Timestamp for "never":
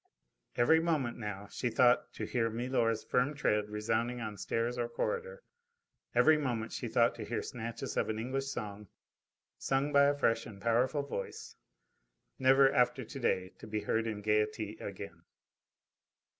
12.39-12.73